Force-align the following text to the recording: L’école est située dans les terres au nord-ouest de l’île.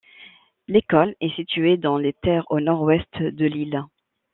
L’école 0.67 1.13
est 1.21 1.35
située 1.35 1.77
dans 1.77 1.99
les 1.99 2.13
terres 2.23 2.47
au 2.49 2.59
nord-ouest 2.59 3.21
de 3.21 3.45
l’île. 3.45 3.83